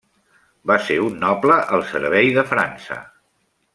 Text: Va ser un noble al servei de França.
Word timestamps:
Va 0.71 0.77
ser 0.85 0.95
un 1.09 1.19
noble 1.25 1.57
al 1.77 1.85
servei 1.91 2.33
de 2.39 2.47
França. 2.55 2.99